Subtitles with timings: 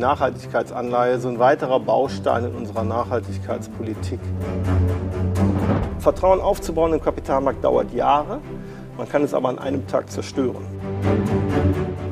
[0.00, 4.18] Nachhaltigkeitsanleihe so ein weiterer Baustein in unserer Nachhaltigkeitspolitik.
[6.00, 8.40] Vertrauen aufzubauen im Kapitalmarkt dauert Jahre.
[8.96, 10.64] Man kann es aber an einem Tag zerstören.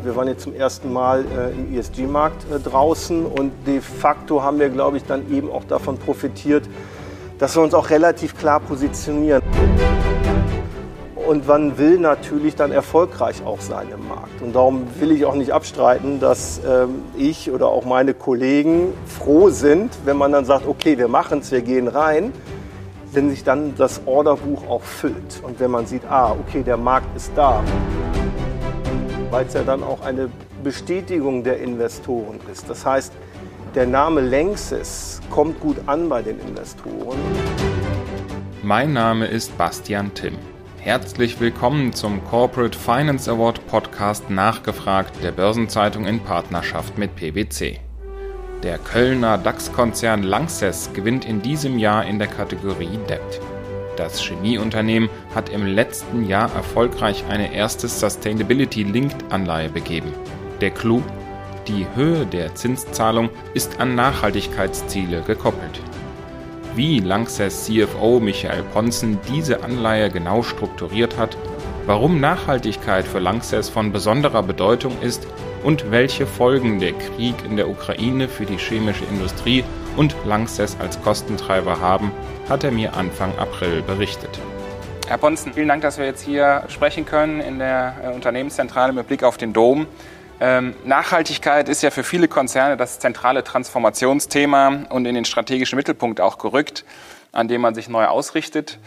[0.04, 4.58] Wir waren jetzt zum ersten Mal äh, im ESG-Markt äh, draußen und de facto haben
[4.58, 6.68] wir, glaube ich, dann eben auch davon profitiert,
[7.38, 9.42] dass wir uns auch relativ klar positionieren.
[11.28, 14.40] Und man will natürlich dann erfolgreich auch sein im Markt.
[14.40, 19.50] Und darum will ich auch nicht abstreiten, dass ähm, ich oder auch meine Kollegen froh
[19.50, 22.32] sind, wenn man dann sagt, okay, wir machen es, wir gehen rein,
[23.12, 25.42] wenn sich dann das Orderbuch auch füllt.
[25.42, 27.62] Und wenn man sieht, ah, okay, der Markt ist da.
[29.30, 30.30] Weil es ja dann auch eine
[30.64, 32.70] Bestätigung der Investoren ist.
[32.70, 33.12] Das heißt,
[33.74, 37.18] der Name Längses kommt gut an bei den Investoren.
[38.62, 40.38] Mein Name ist Bastian Timm.
[40.88, 47.78] Herzlich willkommen zum Corporate Finance Award Podcast Nachgefragt der Börsenzeitung in Partnerschaft mit PwC.
[48.62, 53.20] Der Kölner DAX-Konzern Lanxess gewinnt in diesem Jahr in der Kategorie Debt.
[53.98, 60.14] Das Chemieunternehmen hat im letzten Jahr erfolgreich eine erste Sustainability-Linked-Anleihe begeben.
[60.62, 61.02] Der Clou?
[61.66, 65.82] Die Höhe der Zinszahlung ist an Nachhaltigkeitsziele gekoppelt.
[66.78, 71.36] Wie Lanxess CFO Michael Ponzen diese Anleihe genau strukturiert hat,
[71.86, 75.26] warum Nachhaltigkeit für Lanxess von besonderer Bedeutung ist
[75.64, 79.64] und welche Folgen der Krieg in der Ukraine für die chemische Industrie
[79.96, 82.12] und Lanxess als Kostentreiber haben,
[82.48, 84.38] hat er mir Anfang April berichtet.
[85.08, 89.08] Herr Ponzen, vielen Dank, dass wir jetzt hier sprechen können in der äh, Unternehmenszentrale mit
[89.08, 89.88] Blick auf den Dom.
[90.40, 96.20] Ähm, Nachhaltigkeit ist ja für viele Konzerne das zentrale Transformationsthema und in den strategischen Mittelpunkt
[96.20, 96.84] auch gerückt,
[97.32, 98.78] an dem man sich neu ausrichtet.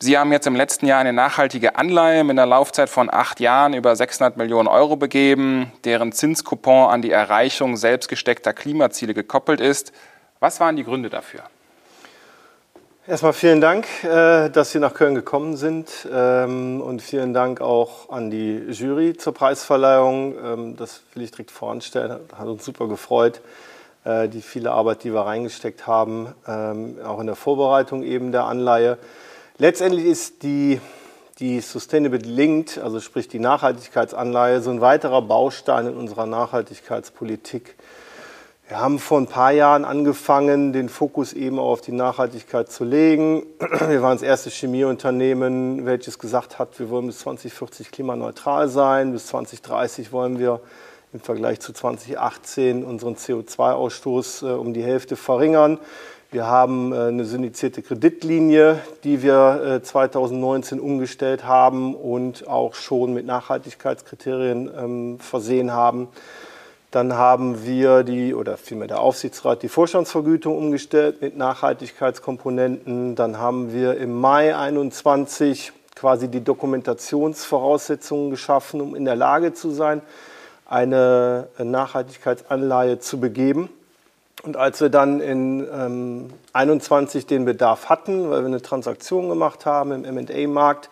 [0.00, 3.74] Sie haben jetzt im letzten Jahr eine nachhaltige Anleihe mit einer Laufzeit von acht Jahren
[3.74, 9.92] über 600 Millionen Euro begeben, deren Zinskupon an die Erreichung selbstgesteckter Klimaziele gekoppelt ist.
[10.40, 11.42] Was waren die Gründe dafür?
[13.08, 18.10] Erstmal vielen Dank, äh, dass Sie nach Köln gekommen sind ähm, und vielen Dank auch
[18.10, 20.34] an die Jury zur Preisverleihung.
[20.44, 23.40] Ähm, das will ich direkt voranstellen, hat uns super gefreut,
[24.04, 28.44] äh, die viele Arbeit, die wir reingesteckt haben, ähm, auch in der Vorbereitung eben der
[28.44, 28.98] Anleihe.
[29.56, 30.78] Letztendlich ist die,
[31.38, 37.74] die Sustainable Linked, also sprich die Nachhaltigkeitsanleihe, so ein weiterer Baustein in unserer Nachhaltigkeitspolitik.
[38.68, 43.44] Wir haben vor ein paar Jahren angefangen, den Fokus eben auf die Nachhaltigkeit zu legen.
[43.88, 49.12] Wir waren das erste Chemieunternehmen, welches gesagt hat, wir wollen bis 2040 klimaneutral sein.
[49.12, 50.60] Bis 2030 wollen wir
[51.14, 55.78] im Vergleich zu 2018 unseren CO2-Ausstoß äh, um die Hälfte verringern.
[56.30, 63.14] Wir haben äh, eine syndizierte Kreditlinie, die wir äh, 2019 umgestellt haben und auch schon
[63.14, 66.08] mit Nachhaltigkeitskriterien ähm, versehen haben.
[66.90, 73.14] Dann haben wir die, oder vielmehr der Aufsichtsrat, die Vorstandsvergütung umgestellt mit Nachhaltigkeitskomponenten.
[73.14, 79.70] Dann haben wir im Mai 21 quasi die Dokumentationsvoraussetzungen geschaffen, um in der Lage zu
[79.70, 80.00] sein,
[80.64, 83.68] eine Nachhaltigkeitsanleihe zu begeben.
[84.42, 89.66] Und als wir dann in ähm, 21 den Bedarf hatten, weil wir eine Transaktion gemacht
[89.66, 90.88] haben im M&A-Markt,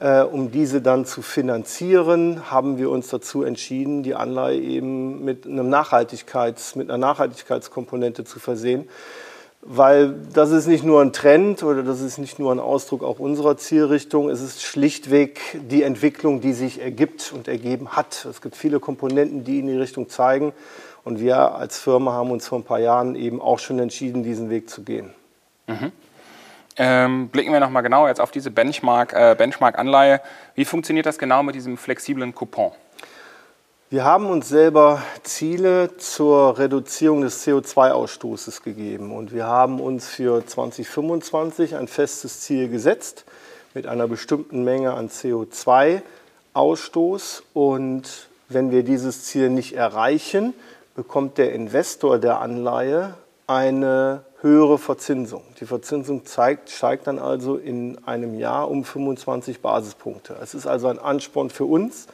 [0.00, 5.68] um diese dann zu finanzieren, haben wir uns dazu entschieden, die Anleihe eben mit, einem
[5.68, 8.88] Nachhaltigkeits, mit einer Nachhaltigkeitskomponente zu versehen.
[9.66, 13.18] Weil das ist nicht nur ein Trend oder das ist nicht nur ein Ausdruck auch
[13.18, 15.40] unserer Zielrichtung, es ist schlichtweg
[15.70, 18.26] die Entwicklung, die sich ergibt und ergeben hat.
[18.28, 20.52] Es gibt viele Komponenten, die in die Richtung zeigen.
[21.02, 24.50] Und wir als Firma haben uns vor ein paar Jahren eben auch schon entschieden, diesen
[24.50, 25.14] Weg zu gehen.
[25.66, 25.92] Mhm.
[26.76, 30.20] Ähm, blicken wir nochmal genauer jetzt auf diese Benchmark, äh, Benchmark-Anleihe.
[30.54, 32.72] Wie funktioniert das genau mit diesem flexiblen Coupon?
[33.90, 40.44] Wir haben uns selber Ziele zur Reduzierung des CO2-Ausstoßes gegeben und wir haben uns für
[40.44, 43.24] 2025 ein festes Ziel gesetzt
[43.72, 50.54] mit einer bestimmten Menge an CO2-Ausstoß und wenn wir dieses Ziel nicht erreichen,
[50.96, 53.14] bekommt der Investor der Anleihe
[53.46, 55.42] eine höhere Verzinsung.
[55.58, 60.36] Die Verzinsung zeigt, steigt dann also in einem Jahr um 25 Basispunkte.
[60.40, 62.06] Es ist also ein Ansporn für uns,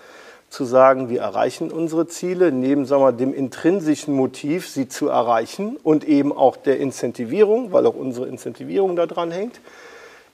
[0.48, 5.76] zu sagen, wir erreichen unsere Ziele, neben sagen wir, dem intrinsischen Motiv, sie zu erreichen
[5.82, 9.60] und eben auch der Incentivierung, weil auch unsere Incentivierung daran hängt,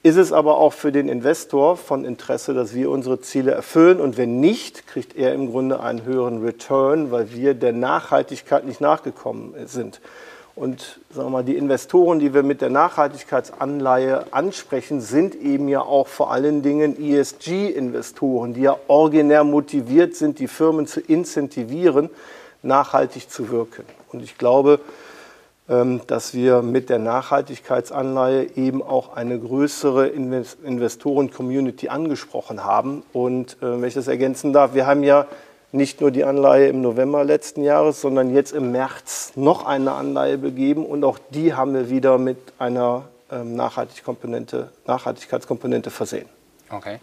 [0.02, 4.00] ist es aber auch für den Investor von Interesse, dass wir unsere Ziele erfüllen.
[4.00, 8.80] Und wenn nicht, kriegt er im Grunde einen höheren Return, weil wir der Nachhaltigkeit nicht
[8.80, 10.00] nachgekommen sind.
[10.56, 15.82] Und sagen wir mal, die Investoren, die wir mit der Nachhaltigkeitsanleihe ansprechen, sind eben ja
[15.82, 22.08] auch vor allen Dingen ESG-Investoren, die ja originär motiviert sind, die Firmen zu incentivieren,
[22.62, 23.84] nachhaltig zu wirken.
[24.12, 24.80] Und ich glaube,
[25.68, 33.02] ähm, dass wir mit der Nachhaltigkeitsanleihe eben auch eine größere Investoren-Community angesprochen haben.
[33.12, 35.26] Und äh, wenn ich das ergänzen darf, wir haben ja
[35.76, 40.38] nicht nur die Anleihe im November letzten Jahres, sondern jetzt im März noch eine Anleihe
[40.38, 46.28] begeben und auch die haben wir wieder mit einer ähm, Nachhaltigkeitskomponente versehen.
[46.70, 46.98] Okay.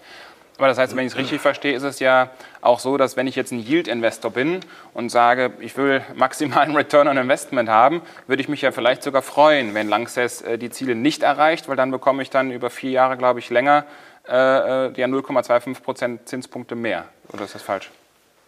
[0.57, 2.29] Aber das heißt, wenn ich es richtig verstehe, ist es ja
[2.61, 4.59] auch so, dass wenn ich jetzt ein Yield-Investor bin
[4.93, 9.23] und sage, ich will maximalen Return on Investment haben, würde ich mich ja vielleicht sogar
[9.23, 12.91] freuen, wenn Langsess äh, die Ziele nicht erreicht, weil dann bekomme ich dann über vier
[12.91, 13.85] Jahre, glaube ich, länger
[14.27, 17.05] äh, äh ja 0,25 Prozent Zinspunkte mehr.
[17.33, 17.89] Oder ist das falsch?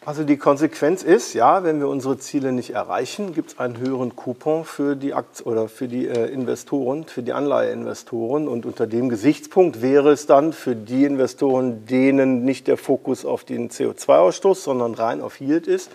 [0.03, 4.15] Also die Konsequenz ist, ja, wenn wir unsere Ziele nicht erreichen, gibt es einen höheren
[4.15, 8.47] Coupon für die Akt oder für die äh, Investoren, für die Anleiheinvestoren.
[8.47, 13.45] Und unter dem Gesichtspunkt wäre es dann für die Investoren, denen nicht der Fokus auf
[13.45, 15.89] den CO2-Ausstoß, sondern rein auf Yield ist,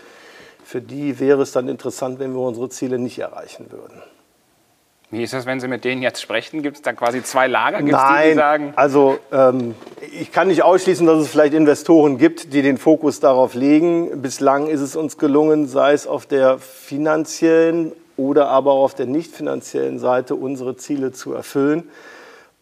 [0.65, 4.03] für die wäre es dann interessant, wenn wir unsere Ziele nicht erreichen würden.
[5.13, 6.63] Wie ist das, wenn Sie mit denen jetzt sprechen?
[6.63, 7.79] Gibt es da quasi zwei Lager?
[7.79, 9.75] Gibt's Nein, die, die sagen also ähm,
[10.13, 14.23] ich kann nicht ausschließen, dass es vielleicht Investoren gibt, die den Fokus darauf legen.
[14.23, 19.07] Bislang ist es uns gelungen, sei es auf der finanziellen oder aber auch auf der
[19.07, 21.89] nicht finanziellen Seite, unsere Ziele zu erfüllen.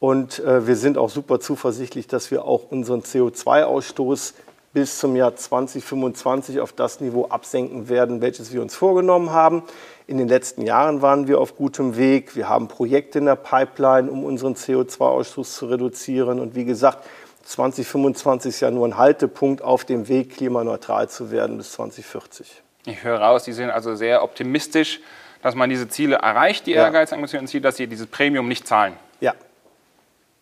[0.00, 4.32] Und äh, wir sind auch super zuversichtlich, dass wir auch unseren CO2-Ausstoß
[4.72, 9.64] bis zum Jahr 2025 auf das Niveau absenken werden, welches wir uns vorgenommen haben.
[10.08, 12.34] In den letzten Jahren waren wir auf gutem Weg.
[12.34, 16.40] Wir haben Projekte in der Pipeline, um unseren CO2-Ausstoß zu reduzieren.
[16.40, 17.06] Und wie gesagt,
[17.44, 22.62] 2025 ist ja nur ein Haltepunkt auf dem Weg, klimaneutral zu werden bis 2040.
[22.86, 25.00] Ich höre raus, Sie sind also sehr optimistisch,
[25.42, 26.84] dass man diese Ziele erreicht, die ja.
[26.84, 28.94] ehrgeizambitionierte Ziele, dass Sie dieses Premium nicht zahlen.
[29.20, 29.34] Ja,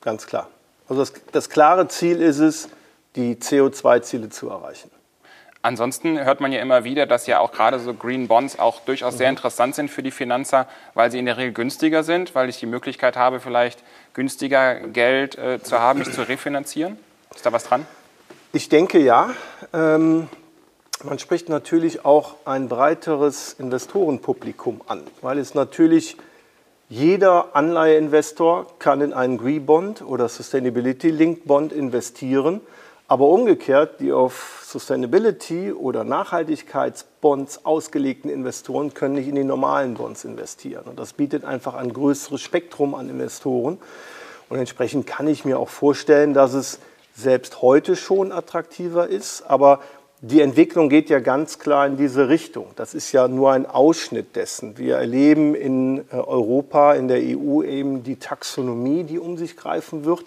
[0.00, 0.48] ganz klar.
[0.88, 2.68] Also das, das klare Ziel ist es,
[3.16, 4.92] die CO2-Ziele zu erreichen.
[5.66, 9.14] Ansonsten hört man ja immer wieder, dass ja auch gerade so Green Bonds auch durchaus
[9.14, 9.18] mhm.
[9.18, 12.60] sehr interessant sind für die Finanzer, weil sie in der Regel günstiger sind, weil ich
[12.60, 13.82] die Möglichkeit habe, vielleicht
[14.14, 17.00] günstiger Geld äh, zu haben, mich zu refinanzieren.
[17.34, 17.84] Ist da was dran?
[18.52, 19.30] Ich denke ja.
[19.72, 20.28] Ähm,
[21.02, 26.16] man spricht natürlich auch ein breiteres Investorenpublikum an, weil es natürlich
[26.88, 32.60] jeder Anleiheinvestor kann in einen Green Bond oder Sustainability Linked Bond investieren.
[33.08, 40.24] Aber umgekehrt, die auf Sustainability oder Nachhaltigkeitsbonds ausgelegten Investoren können nicht in die normalen Bonds
[40.24, 40.86] investieren.
[40.86, 43.78] Und das bietet einfach ein größeres Spektrum an Investoren.
[44.48, 46.80] Und entsprechend kann ich mir auch vorstellen, dass es
[47.14, 49.42] selbst heute schon attraktiver ist.
[49.42, 49.80] Aber
[50.20, 52.66] die Entwicklung geht ja ganz klar in diese Richtung.
[52.74, 54.78] Das ist ja nur ein Ausschnitt dessen.
[54.78, 60.04] Wir erleben in äh, Europa, in der EU eben die Taxonomie, die um sich greifen
[60.04, 60.24] wird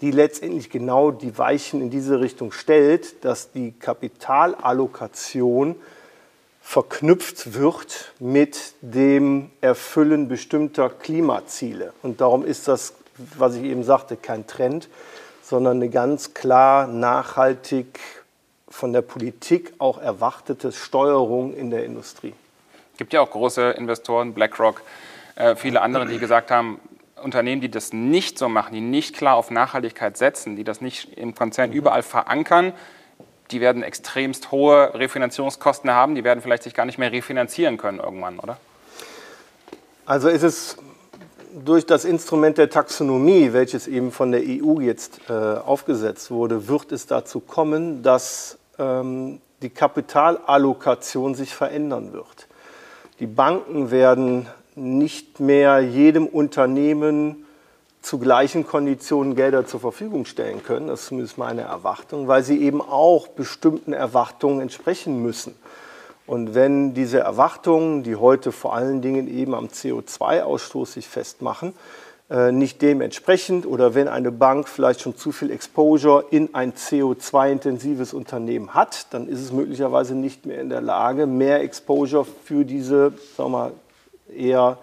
[0.00, 5.76] die letztendlich genau die Weichen in diese Richtung stellt, dass die Kapitalallokation
[6.60, 11.92] verknüpft wird mit dem Erfüllen bestimmter Klimaziele.
[12.02, 12.94] Und darum ist das,
[13.38, 14.88] was ich eben sagte, kein Trend,
[15.42, 18.00] sondern eine ganz klar nachhaltig
[18.68, 22.34] von der Politik auch erwartete Steuerung in der Industrie.
[22.92, 24.82] Es gibt ja auch große Investoren, BlackRock,
[25.36, 26.80] äh, viele andere, die gesagt haben,
[27.22, 31.16] Unternehmen, die das nicht so machen, die nicht klar auf Nachhaltigkeit setzen, die das nicht
[31.16, 32.72] im Konzern überall verankern,
[33.50, 38.00] die werden extremst hohe Refinanzierungskosten haben, die werden vielleicht sich gar nicht mehr refinanzieren können
[38.00, 38.58] irgendwann, oder?
[40.04, 40.76] Also ist es
[41.64, 46.92] durch das Instrument der Taxonomie, welches eben von der EU jetzt äh, aufgesetzt wurde, wird
[46.92, 52.46] es dazu kommen, dass ähm, die Kapitalallokation sich verändern wird.
[53.20, 54.46] Die Banken werden
[54.76, 57.46] nicht mehr jedem Unternehmen
[58.02, 60.86] zu gleichen Konditionen Gelder zur Verfügung stellen können.
[60.86, 65.56] Das ist zumindest meine Erwartung, weil sie eben auch bestimmten Erwartungen entsprechen müssen.
[66.26, 71.72] Und wenn diese Erwartungen, die heute vor allen Dingen eben am CO2-Ausstoß sich festmachen,
[72.28, 78.12] äh, nicht dementsprechend oder wenn eine Bank vielleicht schon zu viel Exposure in ein CO2-intensives
[78.12, 83.12] Unternehmen hat, dann ist es möglicherweise nicht mehr in der Lage, mehr Exposure für diese
[83.36, 83.72] sagen wir mal,
[84.34, 84.78] eher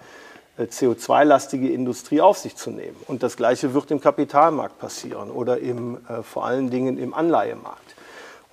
[0.57, 2.97] äh, CO2-lastige Industrie auf sich zu nehmen.
[3.07, 7.95] Und das Gleiche wird im Kapitalmarkt passieren oder im, äh, vor allen Dingen im Anleihemarkt.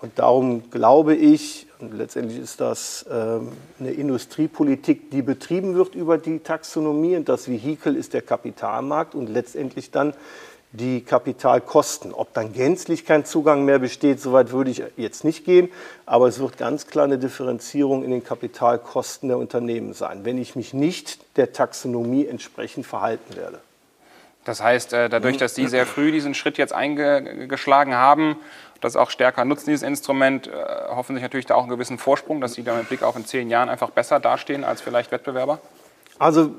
[0.00, 6.16] Und darum glaube ich, und letztendlich ist das ähm, eine Industriepolitik, die betrieben wird über
[6.16, 10.14] die Taxonomie und das Vehikel ist der Kapitalmarkt und letztendlich dann
[10.72, 12.12] die Kapitalkosten.
[12.14, 15.70] Ob dann gänzlich kein Zugang mehr besteht, soweit würde ich jetzt nicht gehen,
[16.06, 20.56] aber es wird ganz klar eine Differenzierung in den Kapitalkosten der Unternehmen sein, wenn ich
[20.56, 23.60] mich nicht der Taxonomie entsprechend verhalten werde.
[24.44, 28.36] Das heißt, äh, dadurch, dass Sie sehr früh diesen Schritt jetzt eingeschlagen haben,
[28.80, 30.50] das auch stärker nutzen, dieses Instrument, äh,
[30.88, 33.26] hoffen sich natürlich da auch einen gewissen Vorsprung, dass Sie da mit Blick auf in
[33.26, 35.60] zehn Jahren einfach besser dastehen als vielleicht Wettbewerber?
[36.18, 36.54] Also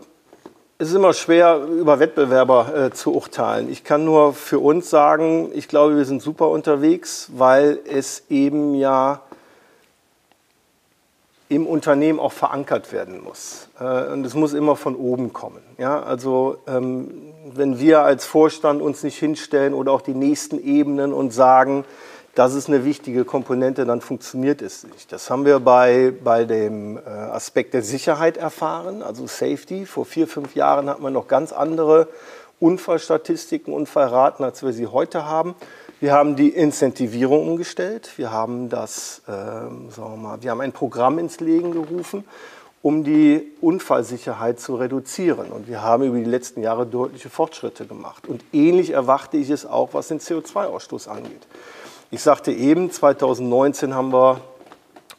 [0.81, 3.69] es ist immer schwer, über Wettbewerber äh, zu urteilen.
[3.69, 8.73] Ich kann nur für uns sagen, ich glaube, wir sind super unterwegs, weil es eben
[8.73, 9.21] ja
[11.50, 13.69] im Unternehmen auch verankert werden muss.
[13.79, 15.61] Äh, und es muss immer von oben kommen.
[15.77, 16.01] Ja?
[16.01, 17.11] Also ähm,
[17.53, 21.85] wenn wir als Vorstand uns nicht hinstellen oder auch die nächsten Ebenen und sagen,
[22.35, 25.11] das ist eine wichtige Komponente, dann funktioniert es nicht.
[25.11, 29.85] Das haben wir bei, bei dem äh, Aspekt der Sicherheit erfahren, also Safety.
[29.85, 32.07] Vor vier, fünf Jahren hat man noch ganz andere
[32.61, 35.55] Unfallstatistiken, Unfallraten, als wir sie heute haben.
[36.00, 38.11] Wir haben die Incentivierung umgestellt.
[38.15, 42.23] Wir haben das, äh, sagen wir mal, wir haben ein Programm ins Leben gerufen,
[42.81, 45.51] um die Unfallsicherheit zu reduzieren.
[45.51, 48.27] Und wir haben über die letzten Jahre deutliche Fortschritte gemacht.
[48.27, 51.45] Und ähnlich erwarte ich es auch, was den CO2-Ausstoß angeht.
[52.13, 54.41] Ich sagte eben, 2019 haben wir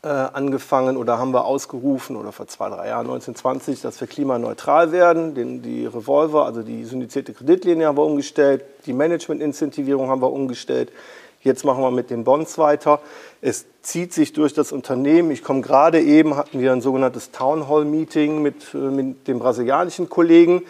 [0.02, 4.92] äh, angefangen oder haben wir ausgerufen oder vor zwei, drei Jahren, 1920, dass wir klimaneutral
[4.92, 5.34] werden.
[5.34, 10.92] Den, die Revolver, also die syndizierte Kreditlinie haben wir umgestellt, die Management-Incentivierung haben wir umgestellt.
[11.40, 13.00] Jetzt machen wir mit den Bonds weiter.
[13.40, 15.30] Es zieht sich durch das Unternehmen.
[15.30, 19.38] Ich komme gerade eben, hatten wir ein sogenanntes Town Hall Meeting mit, äh, mit dem
[19.38, 20.62] brasilianischen Kollegen.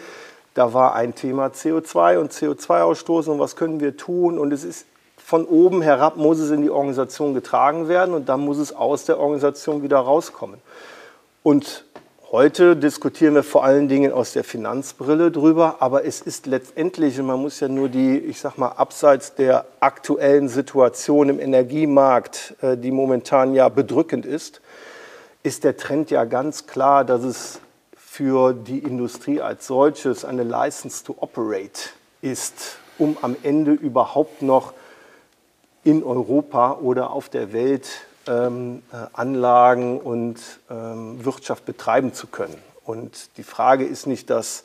[0.53, 4.39] Da war ein Thema CO2 und CO2-Ausstoß und was können wir tun.
[4.39, 4.85] Und es ist
[5.23, 9.05] von oben herab muss es in die Organisation getragen werden und dann muss es aus
[9.05, 10.59] der Organisation wieder rauskommen.
[11.43, 11.85] Und
[12.29, 17.27] heute diskutieren wir vor allen Dingen aus der Finanzbrille drüber, aber es ist letztendlich, und
[17.27, 22.75] man muss ja nur die, ich sag mal, abseits der aktuellen Situation im Energiemarkt, äh,
[22.75, 24.59] die momentan ja bedrückend ist,
[25.41, 27.61] ist der Trend ja ganz klar, dass es
[27.95, 31.89] für die Industrie als solches eine License to Operate
[32.21, 34.73] ist, um am Ende überhaupt noch
[35.83, 37.87] in Europa oder auf der Welt
[38.27, 42.57] ähm, äh, Anlagen und ähm, Wirtschaft betreiben zu können.
[42.85, 44.63] Und die Frage ist nicht das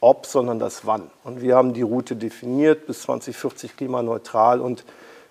[0.00, 1.10] Ob, sondern das Wann.
[1.24, 4.60] Und wir haben die Route definiert, bis 2040 klimaneutral.
[4.60, 4.84] Und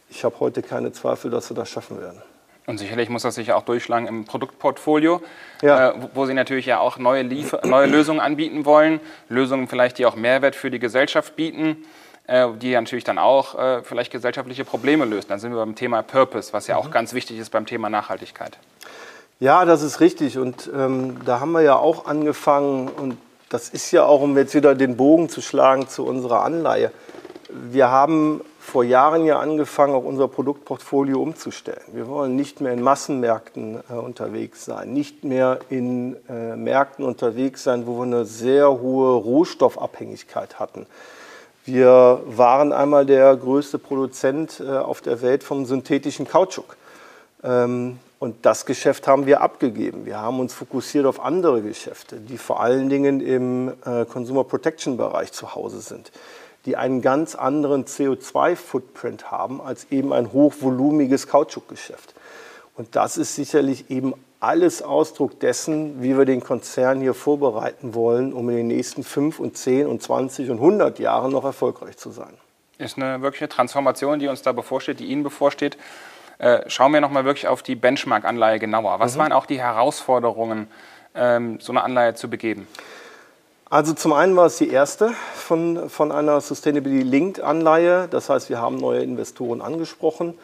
[0.10, 2.22] ich habe heute keine Zweifel, dass wir das schaffen werden.
[2.65, 5.22] Und sicherlich muss das sich auch durchschlagen im Produktportfolio,
[5.62, 5.91] ja.
[5.91, 9.00] äh, wo Sie natürlich ja auch neue, neue Lösungen anbieten wollen.
[9.29, 11.86] Lösungen vielleicht, die auch Mehrwert für die Gesellschaft bieten.
[12.27, 15.31] Äh, die natürlich dann auch äh, vielleicht gesellschaftliche Probleme löst.
[15.31, 16.91] Dann sind wir beim Thema Purpose, was ja auch mhm.
[16.91, 18.57] ganz wichtig ist beim Thema Nachhaltigkeit.
[19.39, 20.38] Ja, das ist richtig.
[20.38, 23.17] Und ähm, da haben wir ja auch angefangen, und
[23.48, 26.91] das ist ja auch, um jetzt wieder den Bogen zu schlagen zu unserer Anleihe.
[27.50, 31.79] Wir haben vor Jahren ja angefangen, auch unser Produktportfolio umzustellen.
[31.93, 37.63] Wir wollen nicht mehr in Massenmärkten äh, unterwegs sein, nicht mehr in äh, Märkten unterwegs
[37.63, 40.88] sein, wo wir eine sehr hohe Rohstoffabhängigkeit hatten.
[41.67, 46.77] Wir waren einmal der größte Produzent äh, auf der Welt vom synthetischen Kautschuk.
[47.43, 50.05] Ähm, und das Geschäft haben wir abgegeben.
[50.05, 54.95] Wir haben uns fokussiert auf andere Geschäfte, die vor allen Dingen im äh, Consumer Protection
[54.95, 56.13] Bereich zu Hause sind,
[56.65, 62.15] die einen ganz anderen CO2-Footprint haben als eben ein hochvolumiges Kautschukgeschäft.
[62.77, 68.34] Und das ist sicherlich eben alles Ausdruck dessen, wie wir den Konzern hier vorbereiten wollen,
[68.34, 72.12] um in den nächsten fünf und zehn und zwanzig und hundert Jahren noch erfolgreich zu
[72.12, 72.34] sein.
[72.77, 75.77] Ist eine wirkliche Transformation, die uns da bevorsteht, die Ihnen bevorsteht.
[76.38, 79.00] Äh, schauen wir nochmal wirklich auf die Benchmark-Anleihe genauer.
[79.00, 79.20] Was mhm.
[79.20, 80.67] waren auch die Herausforderungen,
[81.15, 82.67] ähm, so eine Anleihe zu begeben?
[83.70, 88.08] Also zum einen war es die erste von, von einer Sustainability Linked Anleihe.
[88.08, 90.36] Das heißt, wir haben neue Investoren angesprochen.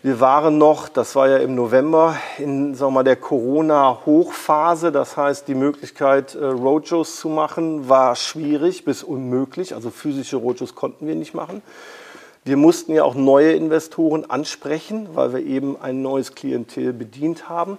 [0.00, 4.92] Wir waren noch, das war ja im November, in sagen wir mal, der Corona-Hochphase.
[4.92, 9.74] Das heißt, die Möglichkeit, äh, Roadshows zu machen, war schwierig bis unmöglich.
[9.74, 11.62] Also physische Roadshows konnten wir nicht machen.
[12.44, 17.76] Wir mussten ja auch neue Investoren ansprechen, weil wir eben ein neues Klientel bedient haben.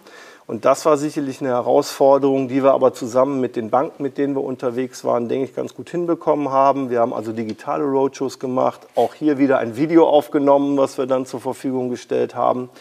[0.49, 4.33] Und das war sicherlich eine Herausforderung, die wir aber zusammen mit den Banken, mit denen
[4.33, 6.89] wir unterwegs waren, denke ich, ganz gut hinbekommen haben.
[6.89, 11.27] Wir haben also digitale Roadshows gemacht, auch hier wieder ein Video aufgenommen, was wir dann
[11.27, 12.71] zur Verfügung gestellt haben.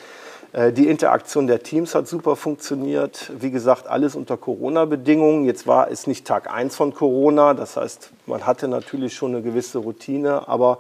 [0.55, 3.31] Äh, die Interaktion der Teams hat super funktioniert.
[3.39, 5.45] Wie gesagt, alles unter Corona-Bedingungen.
[5.45, 7.53] Jetzt war es nicht Tag 1 von Corona.
[7.53, 10.79] Das heißt, man hatte natürlich schon eine gewisse Routine, aber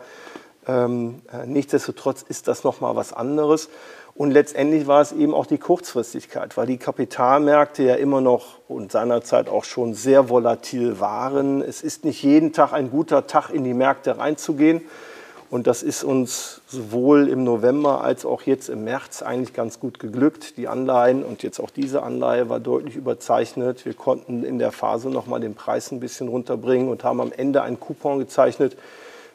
[0.68, 3.68] ähm, äh, nichtsdestotrotz ist das nochmal was anderes.
[4.14, 8.90] Und letztendlich war es eben auch die Kurzfristigkeit, weil die Kapitalmärkte ja immer noch und
[8.90, 11.62] seinerzeit auch schon sehr volatil waren.
[11.62, 14.82] Es ist nicht jeden Tag ein guter Tag, in die Märkte reinzugehen.
[15.50, 19.98] Und das ist uns sowohl im November als auch jetzt im März eigentlich ganz gut
[19.98, 20.58] geglückt.
[20.58, 23.86] Die Anleihen und jetzt auch diese Anleihe war deutlich überzeichnet.
[23.86, 27.62] Wir konnten in der Phase nochmal den Preis ein bisschen runterbringen und haben am Ende
[27.62, 28.76] einen Coupon gezeichnet,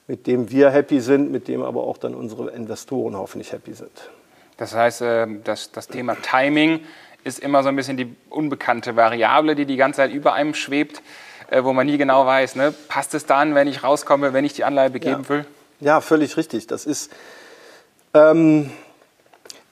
[0.07, 4.09] mit dem wir happy sind, mit dem aber auch dann unsere Investoren hoffentlich happy sind.
[4.57, 6.81] Das heißt, äh, das, das Thema Timing
[7.23, 11.01] ist immer so ein bisschen die unbekannte Variable, die die ganze Zeit über einem schwebt,
[11.49, 12.73] äh, wo man nie genau weiß, ne?
[12.87, 15.29] passt es dann, wenn ich rauskomme, wenn ich die Anleihe begeben ja.
[15.29, 15.45] will?
[15.79, 16.67] Ja, völlig richtig.
[16.67, 17.11] Das ist,
[18.13, 18.71] ähm,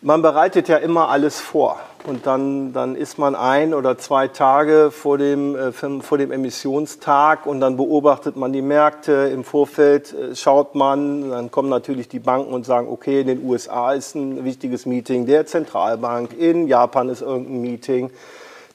[0.02, 1.80] man bereitet ja immer alles vor.
[2.08, 7.46] Und dann, dann ist man ein oder zwei Tage vor dem, äh, vor dem Emissionstag
[7.46, 9.30] und dann beobachtet man die Märkte.
[9.32, 13.46] Im Vorfeld äh, schaut man, dann kommen natürlich die Banken und sagen, okay, in den
[13.46, 18.10] USA ist ein wichtiges Meeting der Zentralbank, in Japan ist irgendein Meeting.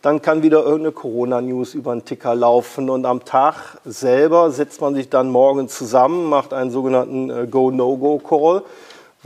[0.03, 4.95] Dann kann wieder irgendeine Corona-News über den Ticker laufen und am Tag selber setzt man
[4.95, 8.63] sich dann morgen zusammen, macht einen sogenannten äh, Go-No-Go-Call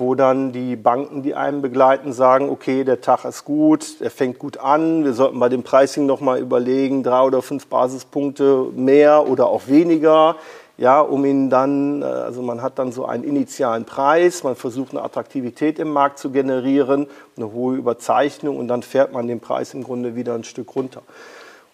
[0.00, 4.38] wo dann die Banken, die einen begleiten, sagen, okay, der Tag ist gut, er fängt
[4.38, 9.47] gut an, wir sollten bei dem Pricing nochmal überlegen, drei oder fünf Basispunkte mehr oder
[9.47, 10.37] auch weniger,
[10.78, 14.92] ja, um ihn dann, äh, also man hat dann so einen initialen Preis, man versucht
[14.92, 19.75] eine Attraktivität im Markt zu generieren, eine hohe Überzeichnung und dann fährt man den Preis
[19.75, 21.02] im Grunde wieder ein Stück runter.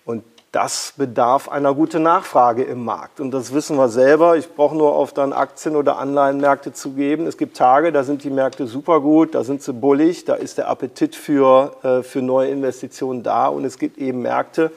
[0.05, 0.25] Und
[0.57, 3.21] das bedarf einer guten Nachfrage im Markt.
[3.21, 4.39] Und das wissen wir selber.
[4.39, 7.27] Ich brauche nur auf dann Aktien- oder Anleihenmärkte zu geben.
[7.27, 10.57] Es gibt Tage, da sind die Märkte super gut, da sind sie bullig, da ist
[10.57, 13.49] der Appetit für, äh, für neue Investitionen da.
[13.49, 14.73] Und es gibt eben Märkte,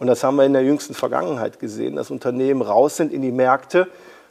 [0.00, 3.30] und das haben wir in der jüngsten Vergangenheit gesehen, dass Unternehmen raus sind in die
[3.30, 3.86] Märkte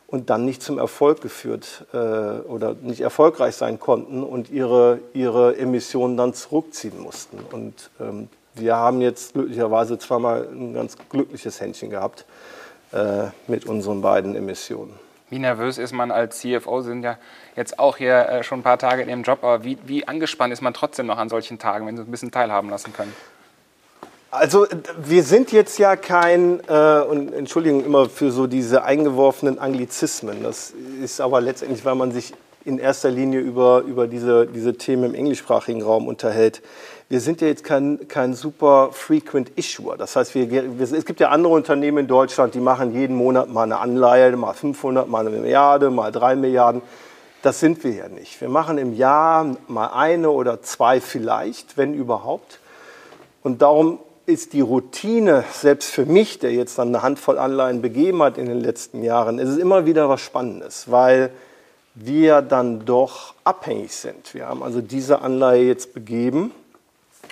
[0.05, 5.55] und dann nicht zum Erfolg geführt äh, oder nicht erfolgreich sein konnten und ihre, ihre
[5.55, 7.39] Emissionen dann zurückziehen mussten.
[7.53, 8.27] Und ähm,
[8.59, 12.25] wir haben jetzt glücklicherweise zweimal ein ganz glückliches Händchen gehabt
[12.91, 14.93] äh, mit unseren beiden Emissionen.
[15.29, 16.81] Wie nervös ist man als CFO?
[16.81, 17.17] Sie sind ja
[17.55, 20.51] jetzt auch hier äh, schon ein paar Tage in Ihrem Job, aber wie, wie angespannt
[20.51, 23.13] ist man trotzdem noch an solchen Tagen, wenn Sie ein bisschen teilhaben lassen können?
[24.31, 30.43] Also wir sind jetzt ja kein, äh, und Entschuldigung immer für so diese eingeworfenen Anglizismen,
[30.43, 32.33] das ist aber letztendlich, weil man sich
[32.65, 36.61] in erster Linie über, über diese, diese Themen im englischsprachigen Raum unterhält
[37.09, 39.97] wir sind ja jetzt kein, kein super frequent issuer.
[39.97, 43.49] Das heißt, wir, wir, es gibt ja andere Unternehmen in Deutschland, die machen jeden Monat
[43.49, 46.83] mal eine Anleihe, mal 500, mal eine Milliarde, mal drei Milliarden.
[47.41, 48.39] Das sind wir ja nicht.
[48.41, 52.59] Wir machen im Jahr mal eine oder zwei vielleicht, wenn überhaupt.
[53.41, 58.21] Und darum ist die Routine, selbst für mich, der jetzt dann eine Handvoll Anleihen begeben
[58.21, 61.31] hat in den letzten Jahren, ist es immer wieder was Spannendes, weil
[61.95, 64.35] wir dann doch abhängig sind.
[64.35, 66.51] Wir haben also diese Anleihe jetzt begeben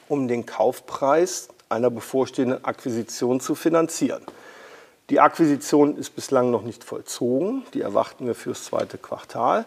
[0.09, 4.23] um den Kaufpreis einer bevorstehenden Akquisition zu finanzieren.
[5.09, 9.65] Die Akquisition ist bislang noch nicht vollzogen, die erwarten wir fürs zweite Quartal.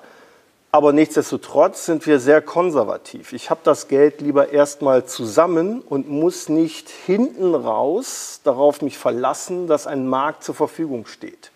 [0.72, 3.32] Aber nichtsdestotrotz sind wir sehr konservativ.
[3.32, 9.66] Ich habe das Geld lieber erstmal zusammen und muss nicht hinten raus darauf mich verlassen,
[9.66, 11.49] dass ein Markt zur Verfügung steht.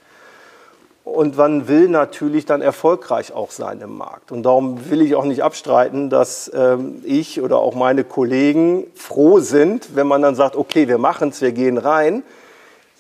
[1.05, 4.33] Und man will natürlich dann erfolgreich auch sein im Markt.
[4.33, 9.39] Und darum will ich auch nicht abstreiten, dass ähm, ich oder auch meine Kollegen froh
[9.39, 12.23] sind, wenn man dann sagt, okay, wir machen es, wir gehen rein,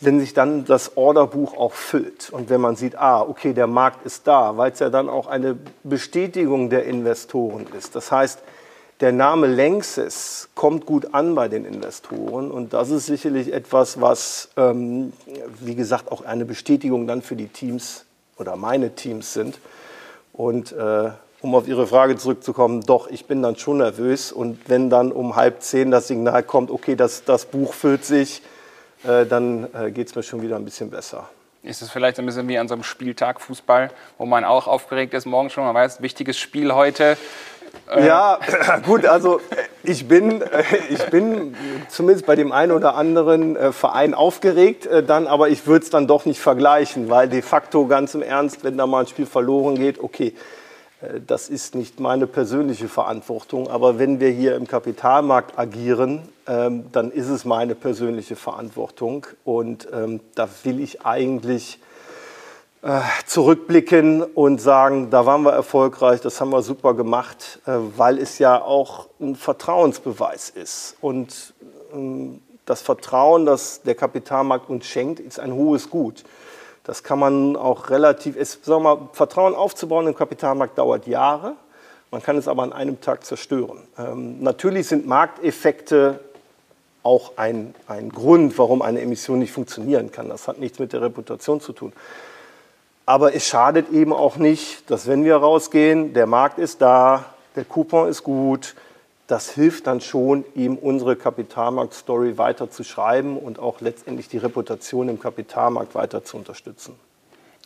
[0.00, 2.28] wenn sich dann das Orderbuch auch füllt.
[2.30, 5.26] Und wenn man sieht, ah, okay, der Markt ist da, weil es ja dann auch
[5.26, 7.96] eine Bestätigung der Investoren ist.
[7.96, 8.40] Das heißt,
[9.00, 14.50] der Name Längses kommt gut an bei den Investoren und das ist sicherlich etwas, was,
[14.56, 15.12] ähm,
[15.60, 18.04] wie gesagt, auch eine Bestätigung dann für die Teams
[18.38, 19.58] oder meine Teams sind.
[20.32, 24.90] Und äh, um auf Ihre Frage zurückzukommen, doch, ich bin dann schon nervös und wenn
[24.90, 28.42] dann um halb zehn das Signal kommt, okay, das, das Buch füllt sich,
[29.04, 31.28] äh, dann äh, geht es mir schon wieder ein bisschen besser.
[31.62, 35.14] Ist es vielleicht ein bisschen wie an so einem Spieltag Fußball, wo man auch aufgeregt
[35.14, 37.16] ist, morgen schon, man weiß, wichtiges Spiel heute.
[37.96, 38.38] Ja,
[38.86, 39.40] gut, also
[39.82, 40.42] ich bin,
[40.90, 41.54] ich bin
[41.88, 45.90] zumindest bei dem einen oder anderen äh, Verein aufgeregt, äh, dann, aber ich würde es
[45.90, 49.26] dann doch nicht vergleichen, weil de facto ganz im Ernst, wenn da mal ein Spiel
[49.26, 50.34] verloren geht, okay,
[51.26, 57.10] das ist nicht meine persönliche Verantwortung, aber wenn wir hier im Kapitalmarkt agieren, ähm, dann
[57.10, 61.78] ist es meine persönliche Verantwortung und ähm, da will ich eigentlich
[62.84, 68.18] äh, zurückblicken und sagen, da waren wir erfolgreich, das haben wir super gemacht, äh, weil
[68.18, 70.96] es ja auch ein Vertrauensbeweis ist.
[71.00, 71.54] Und
[71.94, 76.24] ähm, das Vertrauen, das der Kapitalmarkt uns schenkt, ist ein hohes Gut.
[76.84, 81.54] Das kann man auch relativ, es, sagen wir mal, Vertrauen aufzubauen im Kapitalmarkt dauert Jahre.
[82.10, 83.78] Man kann es aber an einem Tag zerstören.
[83.98, 86.20] Ähm, natürlich sind Markteffekte
[87.02, 90.28] auch ein, ein Grund, warum eine Emission nicht funktionieren kann.
[90.28, 91.94] Das hat nichts mit der Reputation zu tun.
[93.06, 97.64] Aber es schadet eben auch nicht, dass wenn wir rausgehen, der Markt ist da, der
[97.64, 98.74] Coupon ist gut,
[99.26, 105.08] das hilft dann schon, ihm unsere Kapitalmarkt-Story weiter zu schreiben und auch letztendlich die Reputation
[105.08, 106.94] im Kapitalmarkt weiter zu unterstützen.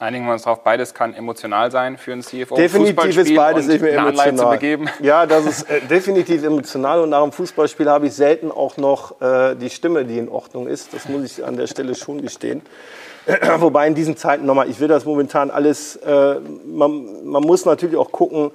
[0.01, 2.55] Einigen wir uns darauf, beides kann emotional sein für einen CFO.
[2.55, 4.37] Definitiv ist beides und emotional.
[4.37, 4.89] Zu begeben.
[5.01, 9.21] Ja, das ist äh, definitiv emotional und nach dem Fußballspiel habe ich selten auch noch
[9.21, 10.95] äh, die Stimme, die in Ordnung ist.
[10.95, 12.63] Das muss ich an der Stelle schon gestehen.
[13.59, 16.37] Wobei in diesen Zeiten nochmal, ich will das momentan alles, äh,
[16.67, 18.51] man, man muss natürlich auch gucken,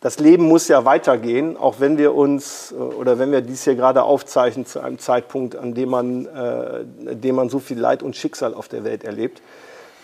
[0.00, 3.74] das Leben muss ja weitergehen, auch wenn wir uns äh, oder wenn wir dies hier
[3.74, 8.16] gerade aufzeichnen zu einem Zeitpunkt, an dem man, äh, dem man so viel Leid und
[8.16, 9.42] Schicksal auf der Welt erlebt.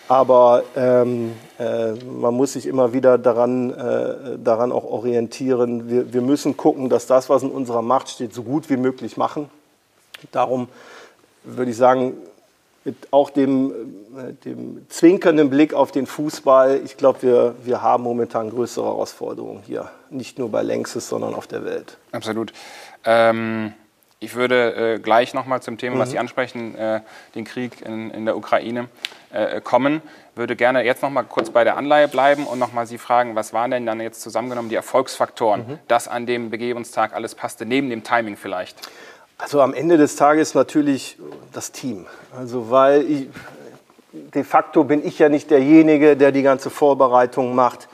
[0.09, 5.89] Aber ähm, äh, man muss sich immer wieder daran, äh, daran auch orientieren.
[5.89, 9.17] Wir, wir müssen gucken, dass das, was in unserer Macht steht, so gut wie möglich
[9.17, 9.49] machen.
[10.31, 10.69] Darum
[11.45, 12.15] würde ich sagen,
[12.85, 13.71] mit auch dem,
[14.17, 19.63] äh, dem zwinkernden Blick auf den Fußball, ich glaube, wir, wir haben momentan größere Herausforderungen
[19.65, 19.91] hier.
[20.11, 21.99] Nicht nur bei Längstes, sondern auf der Welt.
[22.11, 22.53] Absolut.
[23.05, 23.73] Ähm,
[24.23, 26.01] ich würde äh, gleich nochmal zum Thema, mhm.
[26.01, 27.01] was Sie ansprechen, äh,
[27.35, 28.89] den Krieg in, in der Ukraine,
[29.33, 30.01] äh, kommen.
[30.35, 33.71] Würde gerne jetzt nochmal kurz bei der Anleihe bleiben und nochmal Sie fragen, was waren
[33.71, 35.79] denn dann jetzt zusammengenommen die Erfolgsfaktoren, mhm.
[35.89, 38.77] dass an dem Begebungstag alles passte, neben dem Timing vielleicht?
[39.39, 41.19] Also am Ende des Tages natürlich
[41.53, 42.07] das Team.
[42.37, 43.29] Also weil ich,
[44.13, 47.89] de facto bin ich ja nicht derjenige, der die ganze Vorbereitung macht,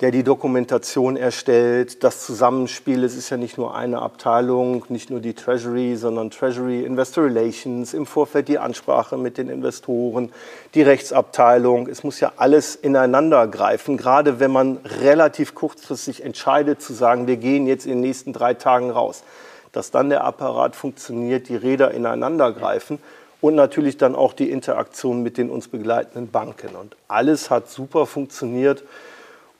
[0.00, 3.02] der die Dokumentation erstellt, das Zusammenspiel.
[3.02, 7.94] Es ist ja nicht nur eine Abteilung, nicht nur die Treasury, sondern Treasury Investor Relations,
[7.94, 10.32] im Vorfeld die Ansprache mit den Investoren,
[10.74, 11.88] die Rechtsabteilung.
[11.88, 17.38] Es muss ja alles ineinander greifen, gerade wenn man relativ kurzfristig entscheidet zu sagen, wir
[17.38, 19.22] gehen jetzt in den nächsten drei Tagen raus
[19.76, 22.98] dass dann der Apparat funktioniert, die Räder ineinander greifen
[23.42, 26.74] und natürlich dann auch die Interaktion mit den uns begleitenden Banken.
[26.74, 28.82] Und alles hat super funktioniert.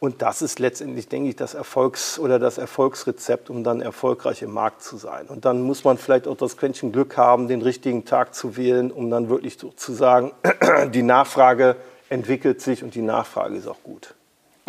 [0.01, 4.53] Und das ist letztendlich, denke ich, das Erfolgs- oder das Erfolgsrezept, um dann erfolgreich im
[4.53, 5.27] Markt zu sein.
[5.27, 8.91] Und dann muss man vielleicht auch das Quäntchen Glück haben, den richtigen Tag zu wählen,
[8.91, 10.33] um dann wirklich zu sagen,
[10.95, 11.77] die Nachfrage
[12.09, 14.16] entwickelt sich und die Nachfrage ist auch gut.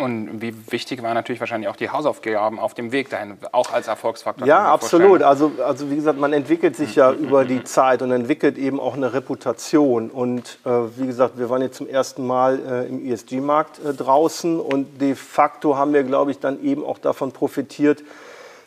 [0.00, 3.88] Und wie wichtig waren natürlich wahrscheinlich auch die Hausaufgaben auf dem Weg dahin, auch als
[3.88, 4.46] Erfolgsfaktor.
[4.46, 5.24] Ja, absolut.
[5.24, 8.94] Also, also wie gesagt, man entwickelt sich ja über die Zeit und entwickelt eben auch
[8.94, 10.08] eine Reputation.
[10.08, 14.60] Und äh, wie gesagt, wir waren jetzt zum ersten Mal äh, im ESG-Markt äh, draußen
[14.60, 18.04] und de facto haben wir, glaube ich, dann eben auch davon profitiert,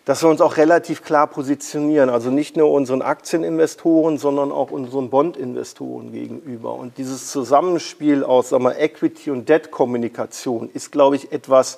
[0.05, 2.09] dass wir uns auch relativ klar positionieren.
[2.09, 6.73] Also nicht nur unseren Aktieninvestoren, sondern auch unseren Bondinvestoren gegenüber.
[6.73, 11.77] Und dieses Zusammenspiel aus sagen wir, Equity- und Debt-Kommunikation ist, glaube ich, etwas,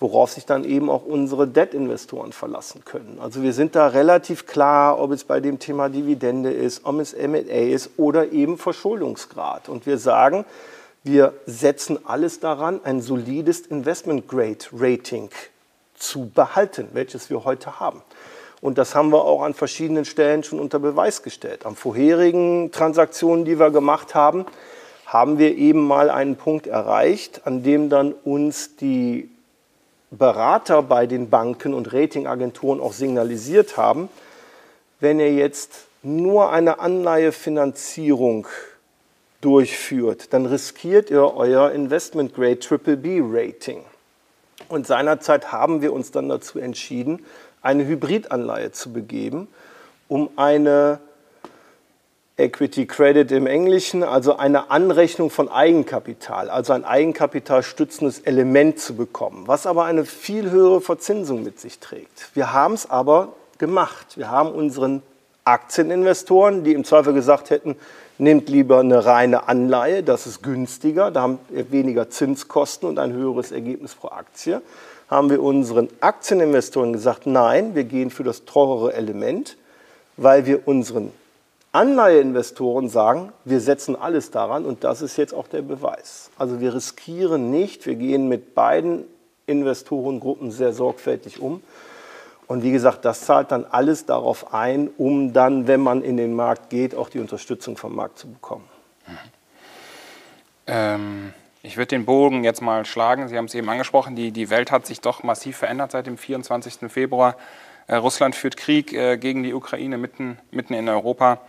[0.00, 3.18] worauf sich dann eben auch unsere Debt-Investoren verlassen können.
[3.20, 7.12] Also wir sind da relativ klar, ob es bei dem Thema Dividende ist, ob es
[7.12, 9.68] M&A ist oder eben Verschuldungsgrad.
[9.68, 10.46] Und wir sagen,
[11.04, 15.30] wir setzen alles daran, ein solides Investment-Grade-Rating
[15.98, 18.02] zu behalten, welches wir heute haben.
[18.60, 21.64] Und das haben wir auch an verschiedenen Stellen schon unter Beweis gestellt.
[21.64, 24.46] Am vorherigen Transaktionen, die wir gemacht haben,
[25.06, 29.30] haben wir eben mal einen Punkt erreicht, an dem dann uns die
[30.10, 34.08] Berater bei den Banken und Ratingagenturen auch signalisiert haben,
[35.00, 38.46] wenn ihr jetzt nur eine Anleihefinanzierung
[39.40, 43.84] durchführt, dann riskiert ihr euer Investment Grade Triple B Rating.
[44.68, 47.24] Und seinerzeit haben wir uns dann dazu entschieden,
[47.62, 49.48] eine Hybridanleihe zu begeben,
[50.08, 51.00] um eine
[52.36, 59.44] Equity Credit im Englischen, also eine Anrechnung von Eigenkapital, also ein eigenkapitalstützendes Element zu bekommen,
[59.46, 62.30] was aber eine viel höhere Verzinsung mit sich trägt.
[62.34, 64.16] Wir haben es aber gemacht.
[64.16, 65.02] Wir haben unseren
[65.44, 67.74] Aktieninvestoren, die im Zweifel gesagt hätten,
[68.18, 73.12] nehmt lieber eine reine Anleihe, das ist günstiger, da haben wir weniger Zinskosten und ein
[73.12, 74.60] höheres Ergebnis pro Aktie.
[75.08, 79.56] Haben wir unseren Aktieninvestoren gesagt, nein, wir gehen für das teurere Element,
[80.16, 81.12] weil wir unseren
[81.72, 86.30] Anleiheinvestoren sagen, wir setzen alles daran und das ist jetzt auch der Beweis.
[86.36, 89.04] Also wir riskieren nicht, wir gehen mit beiden
[89.46, 91.62] Investorengruppen sehr sorgfältig um
[92.48, 96.34] und wie gesagt, das zahlt dann alles darauf ein, um dann, wenn man in den
[96.34, 98.64] Markt geht, auch die Unterstützung vom Markt zu bekommen.
[100.66, 103.28] Ähm, ich würde den Bogen jetzt mal schlagen.
[103.28, 106.16] Sie haben es eben angesprochen, die, die Welt hat sich doch massiv verändert seit dem
[106.16, 106.90] 24.
[106.90, 107.36] Februar.
[107.86, 111.42] Äh, Russland führt Krieg äh, gegen die Ukraine mitten, mitten in Europa.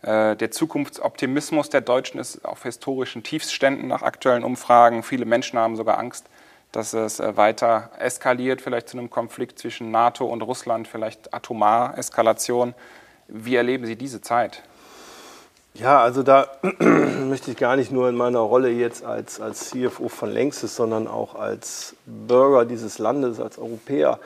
[0.00, 5.02] Äh, der Zukunftsoptimismus der Deutschen ist auf historischen Tiefsständen nach aktuellen Umfragen.
[5.02, 6.26] Viele Menschen haben sogar Angst
[6.76, 11.96] dass es äh, weiter eskaliert, vielleicht zu einem Konflikt zwischen NATO und Russland, vielleicht atomar
[11.96, 12.74] Eskalation.
[13.28, 14.62] Wie erleben Sie diese Zeit?
[15.72, 20.10] Ja, also da möchte ich gar nicht nur in meiner Rolle jetzt als, als CFO
[20.10, 24.20] von Längstes, sondern auch als Bürger dieses Landes, als Europäer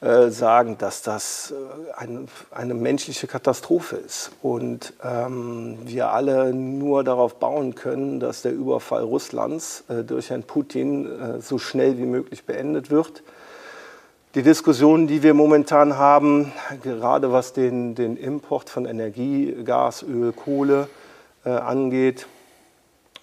[0.00, 4.30] äh, sagen, dass das äh, eine, eine, menschliche Katastrophe ist.
[4.42, 10.44] Und ähm, wir alle nur darauf bauen können, dass der Überfall Russlands äh, durch Herrn
[10.44, 13.22] Putin äh, so schnell wie möglich beendet wird
[14.34, 20.32] die Diskussionen, die wir momentan haben, gerade was den, den Import von Energie, Gas, Öl,
[20.32, 20.88] Kohle
[21.44, 22.26] äh, angeht,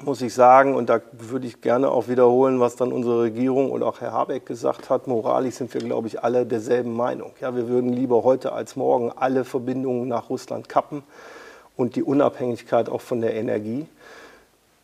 [0.01, 3.84] muss ich sagen, und da würde ich gerne auch wiederholen, was dann unsere Regierung und
[3.84, 7.31] auch Herr Habeck gesagt hat, moralisch sind wir, glaube ich, alle derselben Meinung.
[7.39, 11.03] Ja, wir würden lieber heute als morgen alle Verbindungen nach Russland kappen
[11.77, 13.88] und die Unabhängigkeit auch von der Energie.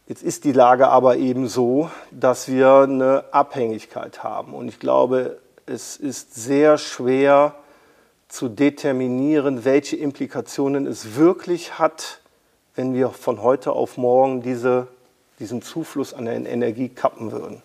[0.08, 4.54] Jetzt ist die Lage aber eben so, dass wir eine Abhängigkeit haben.
[4.54, 7.56] Und ich glaube, es ist sehr schwer
[8.28, 12.19] zu determinieren, welche Implikationen es wirklich hat,
[12.76, 14.88] wenn wir von heute auf morgen diese,
[15.41, 17.62] diesen Zufluss an Energie kappen würden.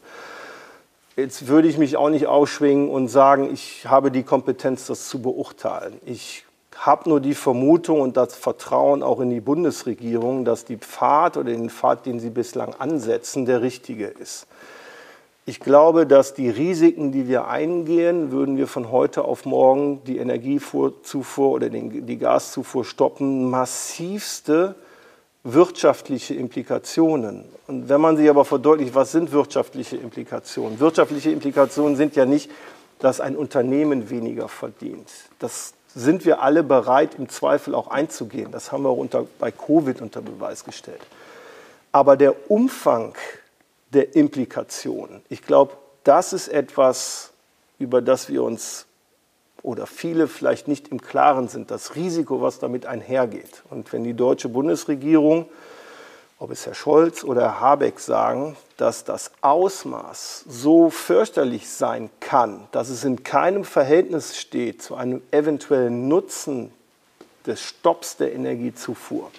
[1.14, 5.22] Jetzt würde ich mich auch nicht ausschwingen und sagen, ich habe die Kompetenz, das zu
[5.22, 5.94] beurteilen.
[6.04, 6.44] Ich
[6.76, 11.50] habe nur die Vermutung und das Vertrauen auch in die Bundesregierung, dass die Pfad oder
[11.50, 14.46] den Pfad, den sie bislang ansetzen, der richtige ist.
[15.46, 20.18] Ich glaube, dass die Risiken, die wir eingehen, würden wir von heute auf morgen die
[20.18, 24.74] Energiezufuhr oder die Gaszufuhr stoppen, massivste
[25.52, 27.44] wirtschaftliche Implikationen.
[27.66, 30.80] Und wenn man sich aber verdeutlicht, was sind wirtschaftliche Implikationen?
[30.80, 32.50] Wirtschaftliche Implikationen sind ja nicht,
[32.98, 35.08] dass ein Unternehmen weniger verdient.
[35.38, 38.50] Das sind wir alle bereit, im Zweifel auch einzugehen.
[38.50, 41.00] Das haben wir auch unter, bei Covid unter Beweis gestellt.
[41.92, 43.14] Aber der Umfang
[43.92, 45.22] der Implikationen.
[45.28, 47.30] Ich glaube, das ist etwas,
[47.78, 48.86] über das wir uns
[49.66, 53.64] oder viele vielleicht nicht im Klaren sind, das Risiko, was damit einhergeht.
[53.68, 55.46] Und wenn die deutsche Bundesregierung,
[56.38, 62.68] ob es Herr Scholz oder Herr Habeck sagen, dass das Ausmaß so fürchterlich sein kann,
[62.70, 66.70] dass es in keinem Verhältnis steht zu einem eventuellen Nutzen
[67.44, 69.32] des Stopps der Energiezufuhr,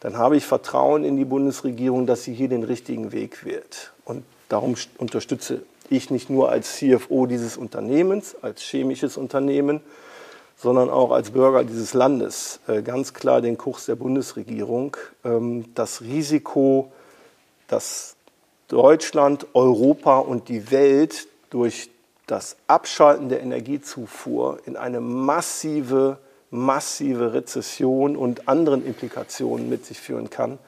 [0.00, 3.92] dann habe ich Vertrauen in die Bundesregierung, dass sie hier den richtigen Weg wählt.
[4.04, 9.80] Und darum unterstütze ich nicht nur als CFO dieses Unternehmens, als chemisches Unternehmen,
[10.56, 14.96] sondern auch als Bürger dieses Landes äh, ganz klar den Kurs der Bundesregierung.
[15.24, 16.92] Ähm, das Risiko,
[17.68, 18.16] dass
[18.68, 21.90] Deutschland, Europa und die Welt durch
[22.26, 26.18] das Abschalten der Energiezufuhr in eine massive
[26.50, 30.58] massive Rezession und anderen Implikationen mit sich führen kann,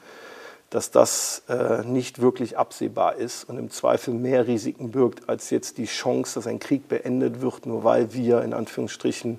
[0.71, 5.77] dass das äh, nicht wirklich absehbar ist und im Zweifel mehr Risiken birgt als jetzt
[5.77, 9.37] die Chance, dass ein Krieg beendet wird, nur weil wir in Anführungsstrichen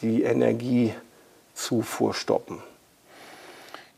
[0.00, 2.62] die Energiezufuhr stoppen.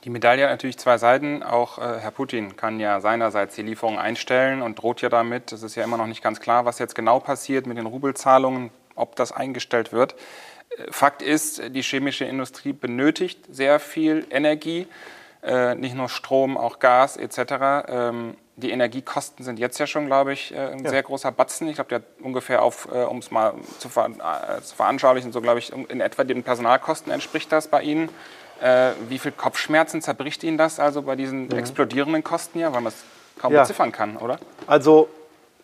[0.05, 1.43] Die Medaille hat natürlich zwei Seiten.
[1.43, 5.53] Auch äh, Herr Putin kann ja seinerseits die Lieferung einstellen und droht ja damit.
[5.53, 8.71] Es ist ja immer noch nicht ganz klar, was jetzt genau passiert mit den Rubelzahlungen,
[8.95, 10.17] ob das eingestellt wird.
[10.91, 14.89] Fakt ist, die chemische Industrie benötigt sehr viel Energie,
[15.43, 17.87] äh, nicht nur Strom, auch Gas etc.
[17.89, 20.91] Ähm, die Energiekosten sind jetzt ja schon, glaube ich, äh, ein ja.
[20.91, 21.69] sehr großer Batzen.
[21.69, 24.11] Ich glaube, der ungefähr auf, äh, um es mal zu, ver
[24.63, 28.09] zu, veranschaulichen, so glaube ich, in etwa den Personalkosten entspricht das bei Ihnen.
[29.09, 31.59] wie viel Kopfschmerzen zerbricht Ihnen das also bei diesen mhm.
[31.59, 33.05] explodierenden Kosten ja, weil man es
[33.41, 33.63] kaum ja.
[33.63, 34.39] beziffern kann, oder?
[34.69, 35.09] Also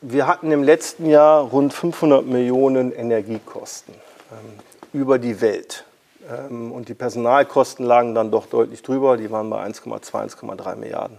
[0.00, 3.94] wir hatten im letzten Jahr rund 500 Millionen Energiekosten.
[4.32, 4.58] Ähm,
[4.92, 5.84] über die Welt.
[6.28, 11.18] Ähm, und die Personalkosten lagen dann doch deutlich drüber, die waren bei 1,2, 1,3 Milliarden.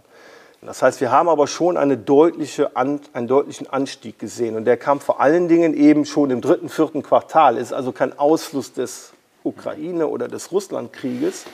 [0.62, 4.58] Das heißt, wir haben aber schon eine deutliche, einen deutlichen Anstieg gesehen.
[4.58, 7.56] Und der kam vor allen Dingen eben schon im dritten, vierten Quartal.
[7.58, 11.45] Ist also kein Ausfluss des Ukraine- oder des Russlandkrieges,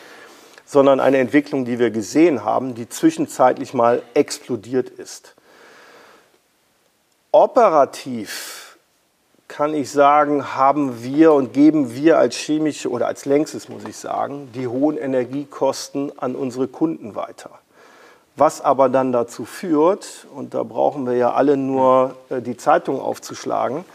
[0.65, 5.35] sondern eine Entwicklung, die wir gesehen haben, die zwischenzeitlich mal explodiert ist.
[7.31, 8.64] Operativ
[9.47, 13.95] kann ich sagen, haben wir und geben wir als chemische oder als längstes, muss ich
[13.95, 17.51] sagen, die hohen Energiekosten an unsere Kunden weiter.
[18.37, 22.99] Was aber dann dazu führt, und da brauchen wir ja alle nur äh, die Zeitung
[22.99, 23.85] aufzuschlagen,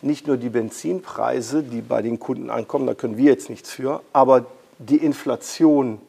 [0.00, 4.00] nicht nur die Benzinpreise, die bei den Kunden ankommen, da können wir jetzt nichts für,
[4.12, 4.46] aber
[4.78, 6.00] die Inflation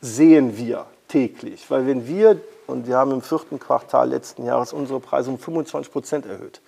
[0.00, 1.70] sehen wir täglich.
[1.70, 5.92] Weil wenn wir, und wir haben im vierten Quartal letzten Jahres unsere Preise um 25
[5.92, 6.62] Prozent erhöht,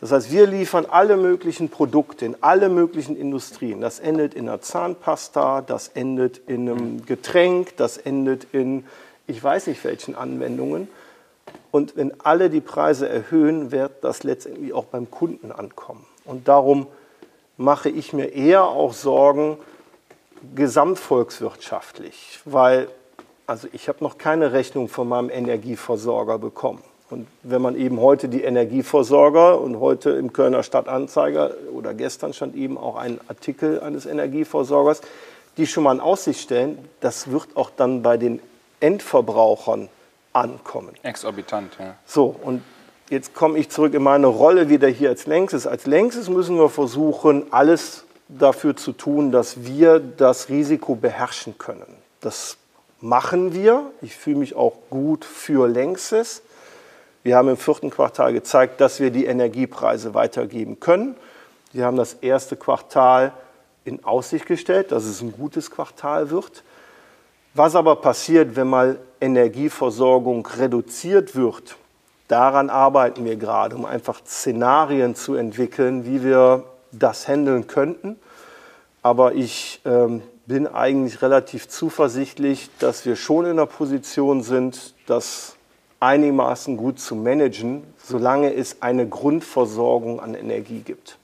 [0.00, 3.80] das heißt, wir liefern alle möglichen Produkte in alle möglichen Industrien.
[3.80, 8.84] Das endet in einer Zahnpasta, das endet in einem Getränk, das endet in
[9.26, 10.88] ich weiß nicht welchen Anwendungen.
[11.70, 16.04] Und wenn alle die Preise erhöhen, wird das letztendlich auch beim Kunden ankommen.
[16.24, 16.88] Und darum
[17.56, 19.56] mache ich mir eher auch Sorgen
[20.56, 22.88] gesamtvolkswirtschaftlich, weil
[23.50, 26.84] Also ich habe noch keine Rechnung von meinem Energieversorger bekommen.
[27.10, 32.54] Und wenn man eben heute die Energieversorger und heute im Kölner Stadtanzeiger oder gestern stand
[32.54, 35.00] eben auch ein Artikel eines Energieversorgers,
[35.56, 38.40] die schon mal in Aussicht stellen, das wird auch dann bei den
[38.78, 39.88] Endverbrauchern
[40.32, 40.94] ankommen.
[41.02, 41.96] Exorbitant, ja.
[42.06, 42.62] So, und
[43.10, 45.66] jetzt komme ich zurück in meine Rolle wieder hier als Längstes.
[45.66, 51.96] Als Längstes müssen wir versuchen, alles dafür zu tun, dass wir das Risiko beherrschen können.
[52.20, 52.56] Das
[53.00, 53.90] machen wir.
[54.00, 56.42] Ich fühle mich auch gut für Längstes.
[57.22, 61.16] Wir haben im vierten Quartal gezeigt, dass wir die Energiepreise weitergeben können.
[61.72, 63.32] Wir haben das erste Quartal
[63.84, 66.64] in Aussicht gestellt, dass es ein gutes Quartal wird.
[67.52, 71.76] Was aber passiert, wenn mal Energieversorgung reduziert wird,
[72.28, 78.16] daran arbeiten wir gerade, um einfach Szenarien zu entwickeln, wie wir das handeln könnten.
[79.02, 85.56] Aber ich ähm, bin eigentlich relativ zuversichtlich, dass wir schon in der Position sind, das
[86.00, 91.18] einigermaßen gut zu managen, solange es eine Grundversorgung an Energie gibt.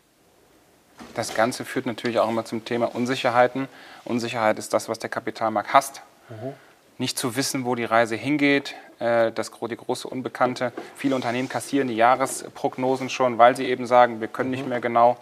[1.15, 3.69] Das Ganze führt natürlich auch immer zum Thema Unsicherheiten.
[4.05, 6.03] Unsicherheit ist das, was der Kapitalmarkt hasst.
[6.29, 6.53] Mhm.
[6.99, 10.73] Nicht zu wissen, wo die Reise hingeht, äh, das, die große Unbekannte.
[10.95, 14.71] Viele Unternehmen kassieren die Jahresprognosen schon, weil sie eben sagen, wir können nicht mhm.
[14.71, 15.17] mehr genau.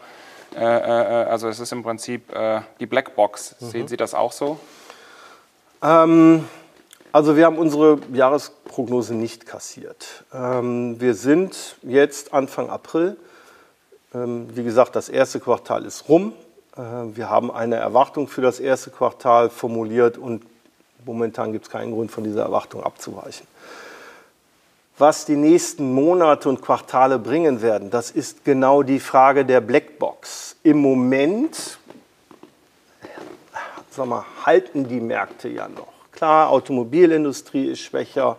[0.57, 2.33] Äh, äh, also es ist im Prinzip
[2.81, 3.57] die Blackbox.
[3.61, 3.67] Mhm.
[3.67, 4.59] Sehen Sie das auch so?
[5.83, 6.49] Ähm,
[7.15, 10.25] also wir haben unsere Jahresprognose nicht kassiert.
[10.33, 13.17] Ähm, wir sind jetzt Anfang April.
[14.13, 16.33] Ähm, wie gesagt, das erste Quartal ist rum.
[16.77, 16.81] Äh,
[17.15, 20.43] wir haben eine Erwartung für das erste Quartal formuliert und
[21.05, 23.47] momentan gibt es keinen Grund, von dieser Erwartung abzuweichen.
[24.99, 30.57] Was die nächsten Monate und Quartale bringen werden, das ist genau die Frage der Blackbox.
[30.65, 31.79] Im Moment
[33.99, 35.94] mal, halten die Märkte ja noch.
[36.15, 38.37] Klar, Automobilindustrie ist schwächer.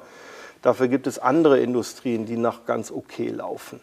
[0.61, 3.81] Dafür gibt es andere Industrien, die noch ganz okay laufen.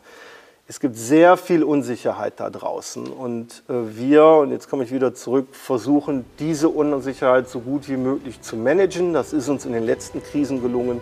[0.67, 5.13] Es gibt sehr viel Unsicherheit da draußen und äh, wir, und jetzt komme ich wieder
[5.13, 9.11] zurück, versuchen diese Unsicherheit so gut wie möglich zu managen.
[9.13, 11.01] Das ist uns in den letzten Krisen gelungen.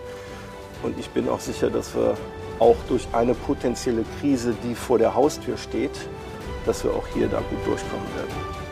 [0.82, 2.16] Und ich bin auch sicher, dass wir
[2.58, 5.92] auch durch eine potenzielle Krise, die vor der Haustür steht,
[6.66, 8.62] dass wir auch hier da gut durchkommen werden.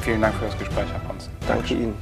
[0.00, 1.30] Vielen Dank für das Gespräch, Herr Franz.
[1.46, 1.94] Danke Ihnen.